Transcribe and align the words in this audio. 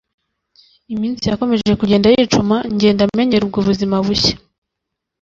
iminsi 0.93 1.23
yakomeje 1.27 1.71
kugenda 1.81 2.07
yicuma 2.13 2.55
ngenda 2.73 3.03
menyera 3.17 3.43
ubwo 3.45 3.59
buzima 3.67 3.95
bushya 4.05 4.35